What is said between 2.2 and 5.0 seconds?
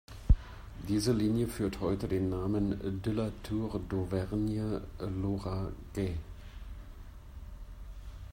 Namen "de La Tour d'Auvergne-Lauraguais".